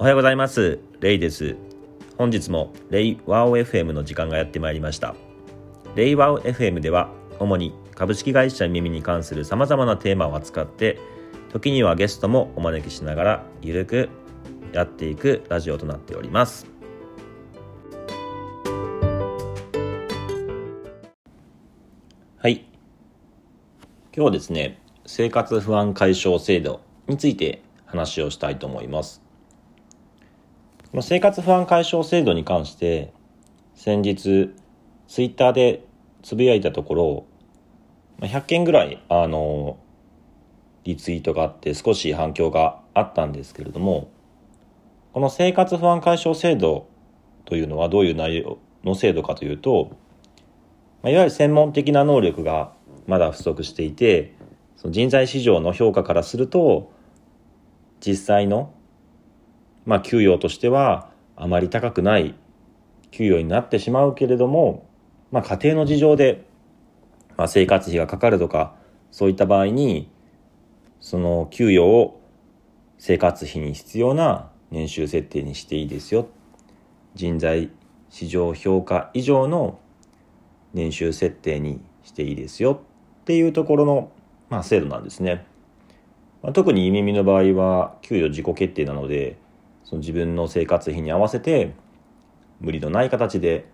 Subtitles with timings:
[0.00, 0.78] おはようございます。
[1.00, 1.56] レイです。
[2.16, 5.14] 本日もレイワオ FM の時間がやってまいりました。
[5.94, 10.98] レイワオ FM では主に株式会社耳に関する様々なテーマを扱って
[11.52, 14.08] 時にはゲストもお招きしながらゆるく
[14.72, 16.66] やっていくラジオとなっております。
[22.38, 22.64] はい。
[24.14, 29.29] 今日はですね生活不安解消制度について話をしたいと思います。
[30.92, 33.12] の生活不安解消制度に関して、
[33.74, 34.52] 先日、
[35.06, 35.84] ツイッターで
[36.22, 37.26] つぶやいたところ、
[38.20, 39.78] 100件ぐらい、あの、
[40.84, 44.10] リツイートがあって少し反響があったんですけれども、
[45.12, 46.88] この生活不安解消制度
[47.44, 49.96] というのはどういう内容の制度かというと、
[51.04, 52.72] いわゆる専門的な能力が
[53.06, 54.34] まだ不足していて、
[54.76, 56.92] その人材市場の評価からすると、
[58.00, 58.72] 実際の
[59.86, 62.34] まあ、給与としてはあまり高くない
[63.10, 64.86] 給与になってしまうけれども、
[65.30, 66.44] まあ、家庭の事情で、
[67.36, 68.74] まあ、生活費がかかるとか
[69.10, 70.10] そういった場合に
[71.00, 72.20] その給与を
[72.98, 76.28] 生活費に必要な年収設定にしていいですよ
[77.14, 77.70] 人材
[78.10, 79.80] 市場評価以上の
[80.74, 82.80] 年収設定にしていいですよ
[83.22, 84.12] っていうところの、
[84.48, 85.46] まあ、制度なんですね。
[86.42, 89.36] まあ、特に耳の場合は給与自己決定なので
[89.90, 91.74] その自分の生活費に合わせて
[92.60, 93.66] 無理のない形で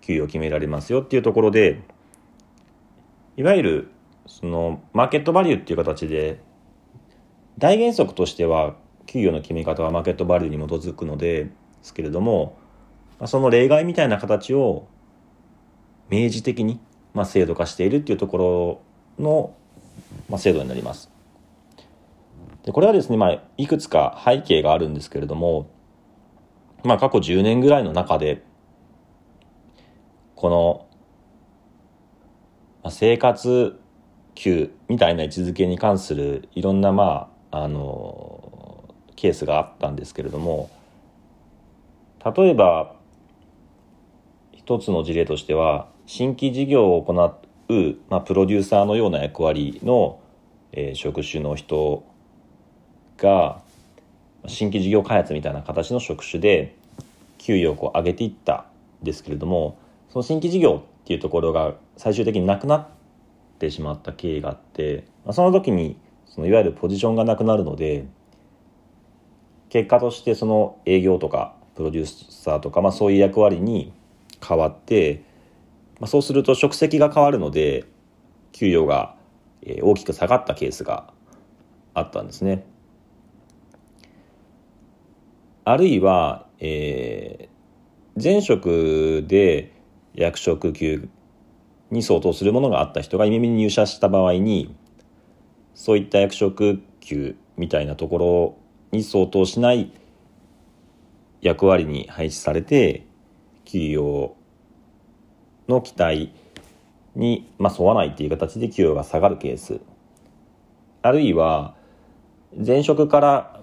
[0.00, 1.82] 給与を決められますよっていうところで
[3.36, 3.90] いわゆる
[4.26, 6.40] そのマーケットバリューっていう形で
[7.58, 11.50] 大原則としては給与の決め方はマーケットバリューに基づくので
[11.82, 12.56] すけれども
[13.26, 14.88] その例外みたいな形を
[16.08, 16.80] 明示的に
[17.26, 18.80] 制度化しているっていうとこ
[19.18, 19.52] ろ
[20.32, 21.17] の制度になります。
[22.68, 25.70] でこれはですね、まあ、いくつか背景があるんですけれども、
[26.84, 28.44] まあ、過去10年ぐらいの中で、
[30.34, 30.86] この、
[32.82, 33.80] まあ、生活
[34.34, 40.68] 給みたいな位置づけに関するいろんな、まあ、あの、ケースがあったんですけれども、
[42.36, 42.96] 例えば、
[44.52, 50.20] 一つの事例としては、新規事業を行う、まあ、プロデューサーのような役割の、
[50.72, 52.04] えー、職種の人
[53.18, 53.60] が
[54.46, 56.76] 新規事業開発みたいな形の職種で
[57.38, 58.66] 給与をこう上げていった
[59.02, 59.78] んですけれども
[60.10, 62.86] その新規事業っていうところが最終的になくなっ
[63.58, 65.96] てしまった経緯があってその時に
[66.26, 68.06] そのいわゆるポジションがなくなるので
[69.68, 73.92] 結果としてその営業とかプロデューサーとか、まあ、そういう役割に
[74.46, 75.22] 変わって、
[76.00, 77.84] まあ、そうすると職責が変わるので
[78.52, 79.14] 給与が
[79.82, 81.12] 大きく下がったケースが
[81.94, 82.64] あったんですね。
[85.68, 89.74] あるいは、えー、前職で
[90.14, 91.10] 役職級
[91.90, 94.74] に相当するものがあった人が耳に入社した場合に
[95.74, 98.56] そういった役職級みたいなところ
[98.92, 99.92] に相当しない
[101.42, 103.04] 役割に配置されて
[103.66, 104.34] 給与
[105.68, 106.32] の期待
[107.14, 109.80] に、まあ、沿わないっていう形で給与が下がるケース。
[111.02, 111.74] あるいは
[112.56, 113.57] 前職から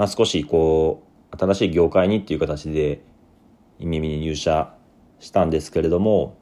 [0.00, 3.02] まあ、少しこう新しい業界にっていう形で
[3.78, 4.72] 夢見に入社
[5.18, 6.38] したんですけれども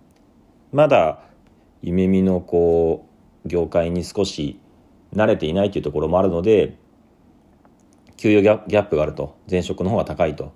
[0.70, 1.24] まだ
[1.82, 3.08] 夢見のこ
[3.44, 4.60] う業界に少し
[5.12, 6.76] 慣れていないというところもあるので
[8.16, 9.36] 給与ギャップがあると。
[9.50, 10.52] 前職の方が高いと。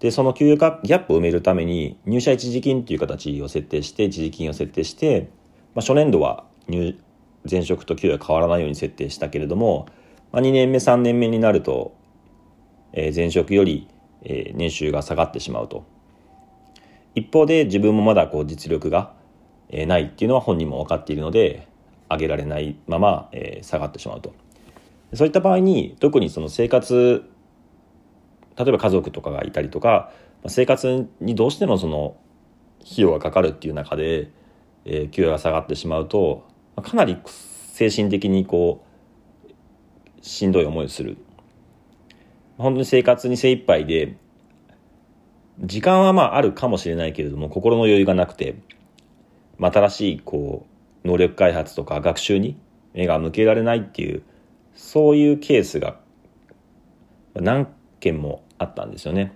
[0.00, 5.30] でその給与ギャップを埋めるために入社一時金という形を設定して一時金を設定して、
[5.74, 6.98] まあ、初年度は入
[7.50, 9.86] 前職と給与が変わらないように設定したけれども
[10.32, 11.94] まあ、2年目3年目になると、
[12.92, 13.86] えー、前職より、
[14.22, 15.84] えー、年収が下がってしまうと。
[17.14, 19.12] 一方で自分もまだこう実力が、
[19.68, 21.68] えー、ないっていうのは本人も分かっているので
[22.10, 24.32] 上げられないまま、えー、下がってしまうと。
[25.12, 27.22] そういった場合に特にその生活
[28.56, 30.10] 例えば家族とかがいたりとか
[30.46, 32.16] 生活にどうしてもその
[32.80, 34.30] 費用がかかるっていう中で、
[34.86, 36.46] えー、給与が下がってしまうと
[36.82, 38.91] かなり精神的にこう
[40.22, 41.18] しんどい思いをする
[42.56, 44.16] 本当に生活に精一杯で
[45.60, 48.56] 時間はまああるかもしれないけれども心の余裕がなくて、
[49.58, 50.66] 新しいこ
[51.04, 52.56] う能力開発とか学習に
[52.94, 54.22] 目が向けられないっていう
[54.74, 55.98] そういうケースが
[57.34, 57.68] 何
[58.00, 59.32] 件もあったんですよね。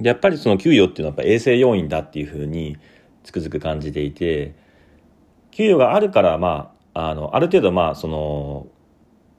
[0.00, 2.76] でやっぱりその給与っていうのはやっぱ衛生要因だっていうふうに
[3.22, 4.54] つくづく感じていて
[5.50, 8.66] 給与があるからまああのある程度まあその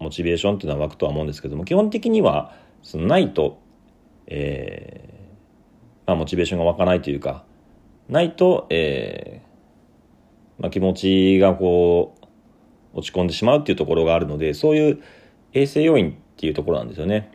[0.01, 3.61] モチベーションっていうのは湧くとは思うんですけども基本的にはそのないと、
[4.27, 7.43] えーまあ、モチベーションが湧かないというか
[8.09, 12.15] ないと、えーまあ、気持ちがこ
[12.93, 15.03] う落ち込んでしまうっていうところがあるのでそういう
[15.53, 17.31] 衛生要因っていうところなんですよね。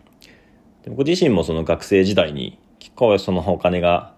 [0.83, 4.15] で僕自身もその学生時代に結構そのお金が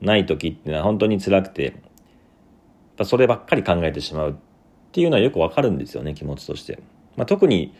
[0.00, 1.76] ない時っていうのは本当に辛くて
[3.04, 4.34] そればっかり考えてしまうっ
[4.92, 6.78] ていうのはよくわかるんですよね気持ちとして。
[7.16, 7.74] まあ、特に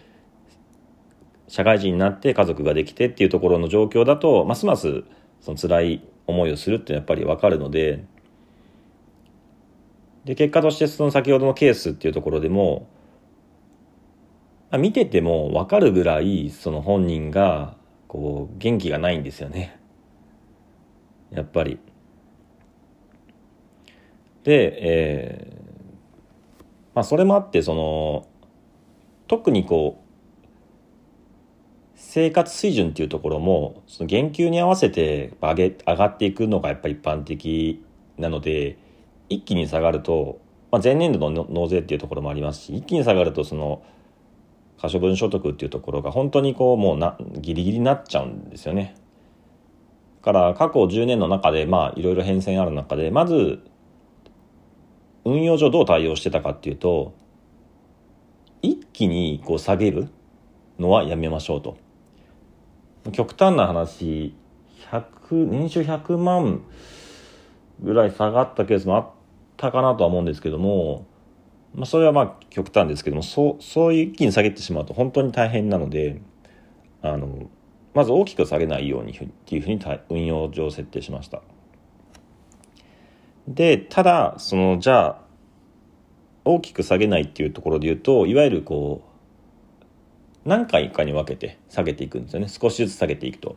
[1.49, 5.05] 社会人になって家族ができてっていうところの状況だとますます
[5.41, 8.05] その辛い思いをするってやっぱりわかるので
[10.25, 12.89] で結果としてその先ほどのケースっていうところでも
[14.71, 17.77] まあ見てても分かるぐらいその本人が
[18.09, 19.79] こう元気がないんですよね
[21.31, 21.79] やっぱり。
[24.43, 25.57] で、えー
[26.95, 28.27] まあ、それもあってその
[29.29, 30.07] 特にこう
[31.95, 37.85] 生活水準っていうところもその減給に合わせて上げ上がっていくのがやっぱり一般的
[38.19, 38.79] なので
[39.29, 40.39] 一気に下がると、
[40.71, 43.83] まあ、前年度の納税っていうところもありますし一気に下がるとその
[44.81, 48.95] 可処分所得っていうところが本当にこうもうなギリギリになっちゃうんですよね。
[50.23, 53.61] から過去10年の中でまあいろいろ変遷ある中でまず
[55.25, 57.15] 運用上どう対応してたかっていうと
[58.63, 60.09] 一気にこう下げる
[60.79, 61.77] のはやめましょうと
[63.13, 64.35] 極端な話
[65.31, 66.63] 年収100万
[67.83, 69.11] ぐらい下がったケースもあっ
[69.57, 71.07] たかなとは思うんですけども、
[71.75, 76.21] まあ、それはまあ極端ですけどもそうそういう一気に下げてしまうと本当に大変なので
[77.03, 77.51] あの
[77.95, 79.81] まず大きく下げないようにっていうふうに
[80.11, 81.43] 運用上設定しました。
[83.49, 85.26] でただそのじゃあ
[86.47, 89.03] 大きく下げないっていうところで言うといわゆるこ
[90.45, 93.51] う何回かに分けて下げていくんですよね少しずつ下げていくと。
[93.51, 93.55] っ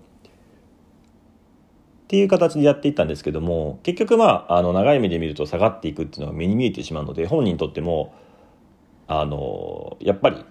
[2.10, 8.16] ていう形でやっていったんですけども結局まああの長い目で見ると下がっていくっていうのが目に見えてしまうので本人にとっても
[9.08, 10.44] あのやっぱり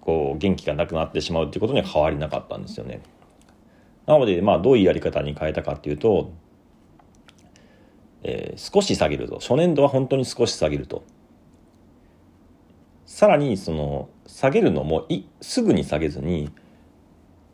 [0.00, 3.02] こう元気がなくなってしまうっていうことには変わりなかったんですよね。
[4.06, 6.32] なのでまあどういうやり方に変えたかっていうと
[8.24, 11.04] えー、少し下げると初年度は本当に少し下げると
[13.06, 16.50] さらにその下げるのもいすぐに下げずに、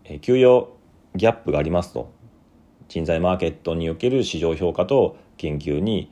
[0.05, 0.69] えー、給与
[1.17, 2.12] ギャップがありますと。
[2.88, 6.11] 人材マーケットにおける市場評価と研究に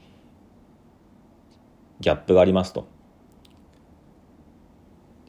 [1.98, 2.86] ギャップがありますと。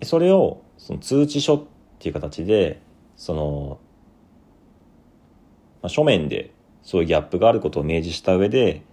[0.04, 1.64] それをその通知書っ
[1.98, 2.82] ていう形で
[3.16, 3.80] その、
[5.82, 6.54] まあ、書面で
[6.84, 8.84] そういうギャップがあることを明示した上で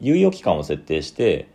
[0.00, 1.48] 猶予期間を設定して、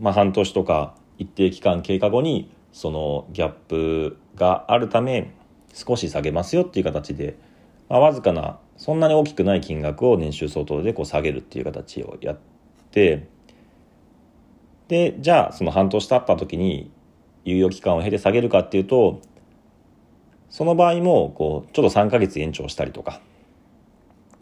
[0.00, 5.34] まあ、半年とか一定期間経過後にそのギャップがあるため
[5.74, 7.36] 少し下げますよっていう形で、
[7.88, 12.38] まあ、わずかなそんなに大きくない金額を年収相当でこう下げるっていう形をやっ
[12.90, 13.28] て
[14.86, 16.90] でじゃあその半年経った時に
[17.44, 19.20] 猶予期間を経て下げるかっていうと
[20.48, 23.20] その場合もこうちょっと3ヶ月延長したりとか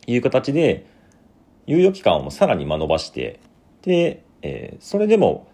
[0.06, 0.86] いう形で
[1.66, 3.40] 猶予期間をさらに伸ばして
[3.82, 5.48] で、えー、それでも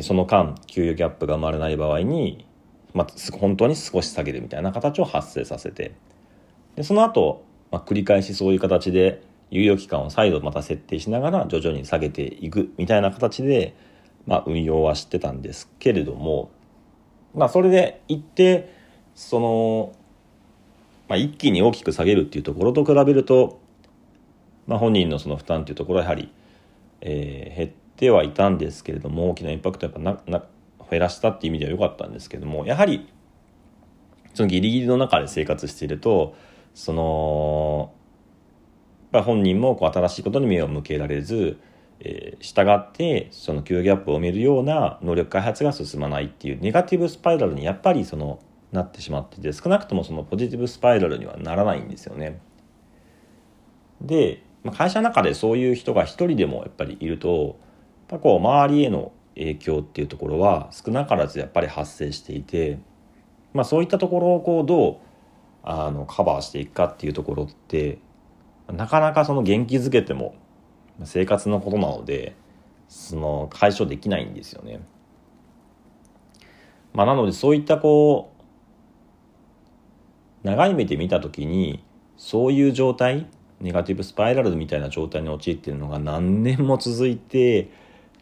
[0.00, 2.46] その間給与ギャップが生まれない場合に、
[2.94, 5.92] まあ、本当に少し下げるみたいな形を発生させて
[6.76, 13.76] でその後、まあ、繰り返しそういう形で猶予期間を再度また設定しながら徐々に下げていくみたいな形で、
[14.26, 16.50] まあ、運用はしてたんですけれども、
[17.34, 18.72] まあ、それで一定
[19.14, 19.92] その、
[21.08, 23.60] まあ、一気に大きく下げるっていうところと比べると
[24.66, 26.32] まあ、本人のその負担というところはやはり、
[27.00, 27.70] えー、減っ
[28.02, 30.42] てはいたんですけれども大きなインパクトやっぱなな
[30.90, 33.08] 減らしたっていう意味では良かったんですけどもやはり
[34.34, 36.34] そのギリギリの中で生活していると
[36.74, 37.92] その
[39.12, 41.60] 本人もこう新しいことに目を向けられず、
[42.00, 48.40] えー、従ってその給与ギャップを埋めるような能力開発が進まないっていうネガティブスパイラルにやっぱりその
[48.72, 52.40] なってしまってて少なくともそのポジティブスパイラルにはならないんですよね。
[54.00, 54.42] で
[54.76, 57.60] 会社の中でそういう人が一人でもやっぱりいると
[58.12, 62.78] ぱこう周りへの影響っていうところは少なからずやっぱり発生していて、
[63.54, 64.96] まあ、そういったところをこうどう
[65.62, 67.98] あのカバーしていくかっていうところって
[68.70, 70.34] なかなかその元気づけても
[71.04, 72.36] 生活のことなので
[72.88, 74.80] その解消できないんですよね。
[76.92, 78.34] まあ、なのでそういったこ
[80.44, 81.82] う長い目で見た時に
[82.18, 83.26] そういう状態
[83.60, 87.70] ネガティブスパイラルみたいな状態に陥っているのが何年も続いて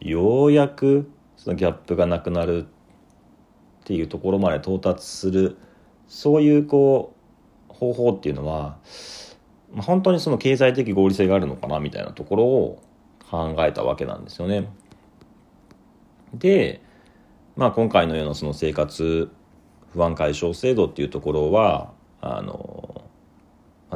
[0.01, 5.57] ようやくそのギャップがなくなるっていうところまで到達する
[6.07, 7.15] そういうこ
[7.69, 8.77] う方法っていうのは、
[9.77, 12.83] 本当にその経済的合理性があるのかなみたいなところを
[13.29, 14.69] 考えたわけなんですよね。
[16.33, 16.81] で、
[17.55, 19.31] まあ、今回のようなその生活
[19.93, 21.91] 不安解消制度っていうところは
[22.21, 23.03] あの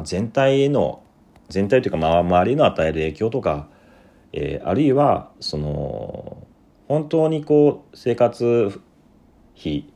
[0.04, 1.02] 全体への
[1.48, 3.68] 全体というか周りの与える影響とか、
[4.38, 6.46] えー、あるいはその
[6.88, 8.82] 本当にこう生活
[9.58, 9.90] 費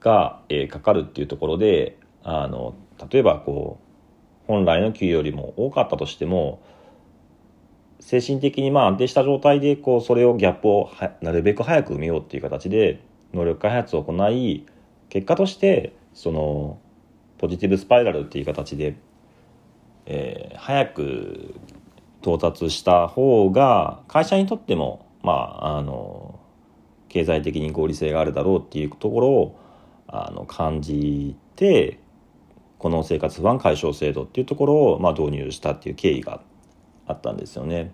[0.00, 2.74] が、えー、かかるっていうところであの
[3.10, 3.80] 例えばこ
[4.44, 6.62] う本来の給与よりも多かったとしても
[8.00, 10.90] 精神的にまあ安定した状態でこうそれをギャップを
[11.22, 13.00] なるべく早く埋めようっていう形で
[13.32, 14.66] 能力開発を行い
[15.08, 16.78] 結果としてその
[17.38, 18.96] ポジティブスパイラルっていう形で、
[20.04, 21.54] えー、早く
[22.22, 26.38] 到達した方が会社にとってもまああの
[27.08, 29.60] 経済的に合理性があるだろうっていうところを
[30.06, 31.98] あの感じて
[32.78, 36.40] この生活不安解消制度っていうところをまあ導入したっていう経緯が
[37.06, 37.92] あったんですよね。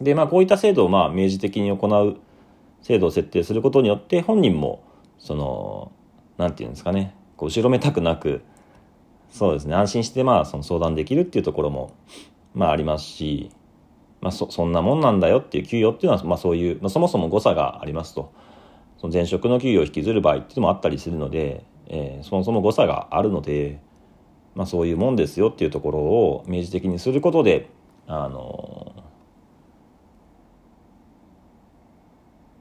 [0.00, 2.16] でまあこういった制度をまあ明示的に行う
[2.82, 4.82] 制度を設定することによって本人も
[5.18, 5.92] その
[6.38, 8.42] 何て言うんですかねこう後ろめたくなく
[9.30, 11.94] そうですね安心してまあその相談できるっていうところも
[12.54, 13.50] まあありますし、
[14.20, 18.32] まあそ、そんなもんなんだよっていう給与っていうのはまあそういう、まあ、そもそも誤差がありますと
[18.98, 23.80] その前職の給与を引きずる場合っていうのもあったりするので、えー、そもそも誤差があるので
[24.54, 27.68] まあ、そういうもんですよっていうところを明示的にすることで
[28.06, 28.92] あの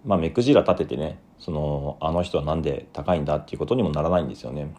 [0.05, 4.73] まあ目くじら立ててねそのあの人はなんで高いんだっていうことにもならないんですよね。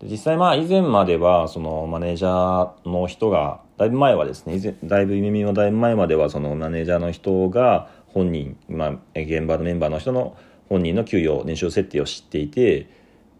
[0.00, 10.36] で実際まあ以前まではそのマネージャーの人がだいぶ前はですねだいぶ耳のだいぶ前まではそのマネージャーの人が本人、まあ、現場のメンバーの人の
[10.68, 12.88] 本人の給与年収設定を知っていて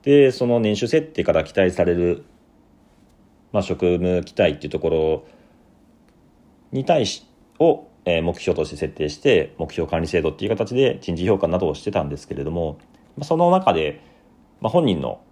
[0.03, 2.25] でその年収設定から期待される
[3.57, 5.25] まあ、職務期待っていうところ
[6.73, 7.27] に対し
[7.59, 12.79] を、目標として設定して目標管理制度っていう形で人事評価などをしてたんですけれども、
[13.23, 14.03] その中で、
[14.61, 15.23] まあ、本人の、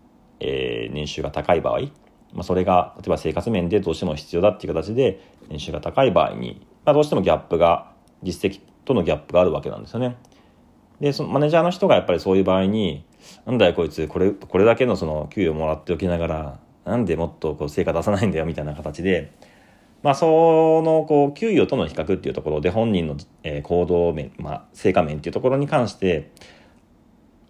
[0.41, 1.81] え年収が高い場合、
[2.35, 10.17] まあ、それが例えば生活面でどうしても必要だっていう形で年収が高い場合に、まあ、どうしてもギャップが実績とのギャップがあるわけなんですよね。
[11.00, 13.05] でそのマネージャーの人がやっぱりそういう場合に
[13.47, 19.33] なんだよこいつこれこれだけのその給与もらっておきながらなんでもっとこう成果出さないんだよみたいな形で、
[20.03, 26.31] まあ、そのこう給与との比較っていうところで本人の、え行動面、まあ、成果面っていうところに関して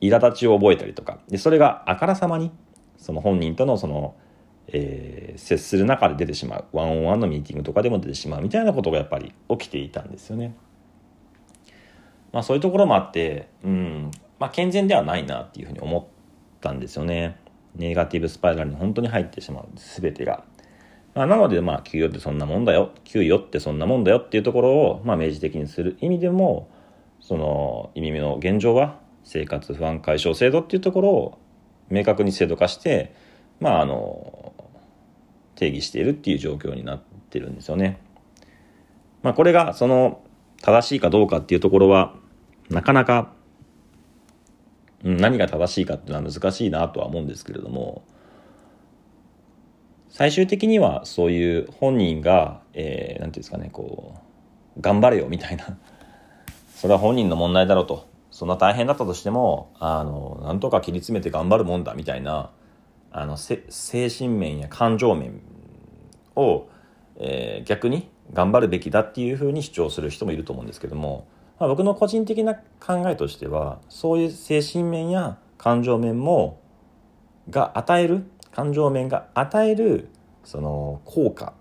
[0.01, 2.51] 苛立ちを覚えたりとかでそれがあからさまに
[2.97, 4.15] その本人とのその、
[4.69, 10.55] えー、接する中で出てしまうワンオンワンのミーティングとかでも出てしまうみたいなことがやっぱり起きていたんですよね。
[12.33, 16.05] まあ、そういうところもあって、うんまあ、健全ではないなっていうふうに思っ
[16.61, 17.39] たんですよね。
[17.77, 20.45] ネガティブスパイラルに本当に入ってしまう全てが。
[21.15, 26.69] まあ、なので、まあ、給与ってそんなもんだよ、給与ってそんなもんだよっていうところを、まあ、明示的にする意味でも、
[27.21, 31.39] その、意味の現状は、生活不安解消制度っていうところを
[31.89, 33.15] 明確に制度化して、
[33.61, 34.54] まあ、あの、
[35.65, 38.01] 定義しているっていう状況になってるんですよね。
[39.23, 40.23] まあ、これが、その、
[40.63, 42.15] 正しいかどうかっていうところは、
[42.71, 43.33] なかなか
[45.05, 48.03] 何が正しいかっていうのは難しいなとは思うんですけれども
[50.09, 54.15] 最終的にはそういう本人が、えー、ていうんですかねこ
[54.77, 55.77] う頑張れよみたいな
[56.75, 62.51] それは本人の問題だろうとそんな大変だったとしてもあのなんとか切り詰めて頑張るもんだみたいな
[63.13, 63.59] あの精
[64.09, 65.41] 神面や感情面
[66.37, 66.69] を、
[67.17, 71.27] えー、逆に頑張るべきだっていうふうに主張する人もいると思うんですけども
[71.59, 76.61] まあ、僕の個人的な考えとしてはそういう精神面や感情面も
[77.49, 80.09] が与える感情面が与える
[80.45, 81.53] その効果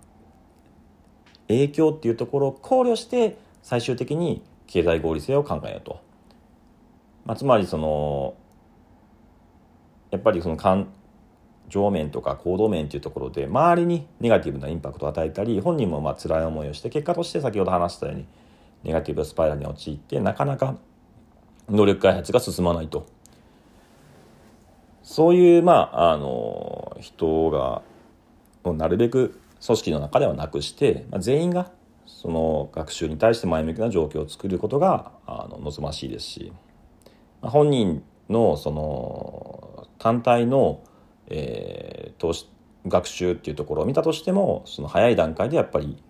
[1.48, 6.00] 影響っていうところを考慮して最終的に経済合理性を考えようと、
[7.24, 8.34] まあ、つまりその
[10.10, 10.88] やっぱりその感
[11.74, 18.26] 情面とか行動面っていうところで周りにネガティブなインパクトを与えたり本人もまあ辛い思いをして結果として先ほど話したように
[18.84, 20.76] ネガティブスパイラルに陥ってなかなか
[21.68, 23.06] 能力開発が進まないと。
[25.02, 27.82] そういうまああの人が
[28.64, 31.72] なるべく組織の中ではなくして、まあ、全員が
[32.06, 36.52] その学習に対して前向きな状況を作ることがあの望ましいですし、
[37.42, 40.82] まあ、本人のその単体の、
[41.28, 42.48] えー、投資
[42.86, 46.02] 学習っていうところを見たとしてもその早い段階でやっぱり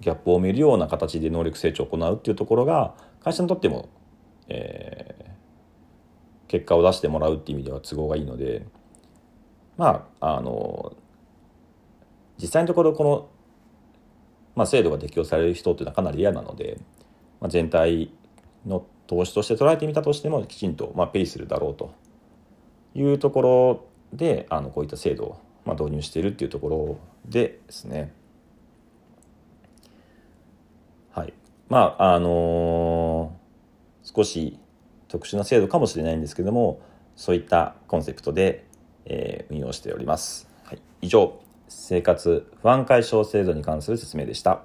[0.00, 3.88] ギャップを埋めるような形で能力成長を行うっていうところが会社にとっても、
[4.48, 8.66] えー、結果を出してもらうっていう意味では都合がいいので
[9.76, 10.96] まああの
[12.38, 13.28] 実際のところこの、
[14.54, 16.80] まあ、制度が適用される人っていうのはかなり嫌なので、
[17.40, 18.12] まあ、全体
[18.64, 21.92] の投資として捉えてみたとしてもきちんと、まあ、ペイするだろうと
[22.94, 28.12] いうところであのこういった制度を、まあ、導入しているっていうところでですね。
[31.10, 31.34] はい。
[31.68, 34.58] まああのー、少し
[35.08, 36.80] 特殊な制度かもしれないんですけども
[37.16, 38.64] そういったコンセプトで、
[39.06, 44.62] えー、運用しております、はい、以上生活不安解消制度に関する説明でした。